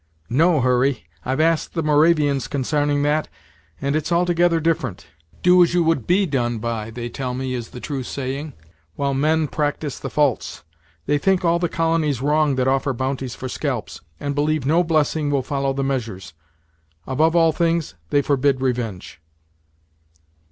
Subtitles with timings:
[0.31, 3.27] "No, Hurry, I've asked the Moravians consarning that;
[3.79, 5.05] and it's altogether different.
[5.43, 8.53] 'Do as you would be done by,' they tell me, is the true saying,
[8.95, 10.63] while men practyse the false.
[11.05, 15.29] They think all the colonies wrong that offer bounties for scalps, and believe no blessing
[15.29, 16.33] will follow the measures.
[17.05, 19.21] Above all things, they forbid revenge."